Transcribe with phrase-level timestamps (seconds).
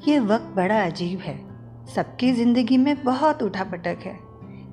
[0.00, 1.34] ये वक्त बड़ा अजीब है।
[1.94, 4.12] सबकी ज़िंदगी में बहुत उठा पटक है।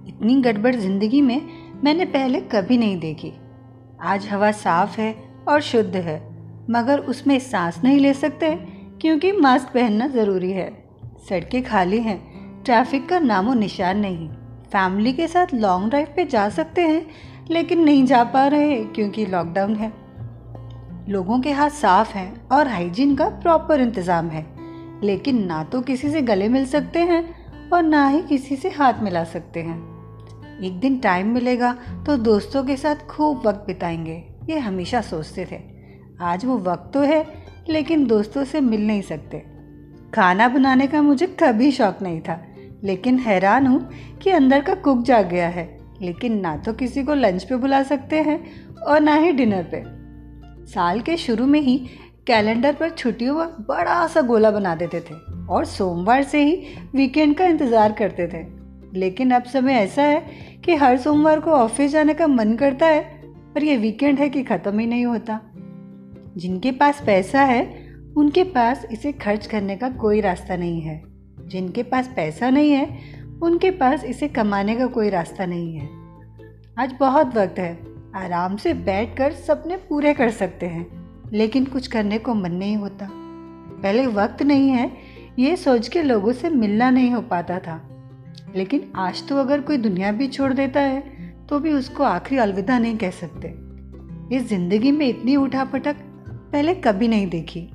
[0.08, 1.42] इतनी गड़बड़ ज़िंदगी में
[1.84, 3.32] मैंने पहले कभी नहीं देखी।
[4.02, 5.14] आज हवा साफ़ है
[5.48, 6.18] और शुद्ध है,
[6.70, 8.56] मगर उसमें सांस नहीं ले सकते
[9.02, 10.72] क्योंकि मास्क पहनना ज़रूरी है।
[11.30, 12.20] सड़कें खाली हैं,
[12.64, 14.30] ट्रैफ़िक का नामो निशान नहीं।
[14.72, 17.06] फैमिली के साथ लॉन्ग ड्राइव पे जा सकते हैं,
[17.52, 19.94] लेकिन नहीं जा पा रहे क्योंकि लॉकडाउन है।
[21.10, 24.57] लोगों के हाथ साफ़ हैं और हाइजीन का प्रॉपर इंतज़ाम है।
[25.04, 27.24] लेकिन ना तो किसी से गले मिल सकते हैं
[27.70, 29.78] और ना ही किसी से हाथ मिला सकते हैं।
[30.64, 31.72] एक दिन टाइम मिलेगा
[32.06, 35.60] तो दोस्तों के साथ खूब वक्त बिताएँगे, ये हमेशा सोचते थे।
[36.22, 37.26] आज वो वक्त तो है,
[37.70, 39.44] लेकिन दोस्तों से मिल नहीं सकते।
[40.16, 42.42] खाना बनाने का मुझे कभी शौक नहीं था,
[42.84, 43.90] लेकिन हैरान हूँ
[44.22, 47.84] कि अंदर का कुक जाग गया है। लेकिन ना तो किसी को लंच पे बुला
[47.84, 48.40] सकते हैं
[48.78, 49.84] और ना ही डिनर पे।
[50.66, 51.88] साल के शुरू में ही
[52.28, 55.16] कैलेंडर पर छुट्टियों का बड़ा सा गोला बना देते थे
[55.50, 56.64] और सोमवार से ही
[56.96, 58.46] वीकेंड का इंतज़ार करते थे।
[59.00, 60.26] लेकिन अब समय ऐसा है
[60.66, 63.02] कि हर सोमवार को ऑफ़िस जाने का मन करता है,
[63.54, 65.40] पर यह वीकेंड है कि ख़त्म ही नहीं होता।
[66.38, 71.04] जिनके पास पैसा है, उनके पास इसे खर्च करने का कोई रास्ता नहीं है।
[71.48, 73.00] जिनके पास पैसा नहीं है,
[73.44, 75.90] उनके पास इसे कमाने का कोई रास्ता नहीं है।
[76.80, 77.80] आज बहुत वक्त है,
[78.16, 80.97] आराम से बैठकर सपने पूरे कर सकते हैं।
[81.34, 83.08] लेकिन कुछ करने को मन नहीं होता।
[83.82, 84.92] पहले वक्त नहीं है,
[85.40, 87.82] ये सोच के लोगों से मिलना नहीं हो पाता था।
[88.56, 91.02] लेकिन आज तो अगर कोई दुनिया भी छोड़ देता है
[91.50, 93.48] तो भी उसको आखिरी अलविदा नहीं कह सकते।
[94.36, 95.96] इस ज़िंदगी में इतनी उठापटक
[96.52, 97.70] पहले कभी नहीं देखी।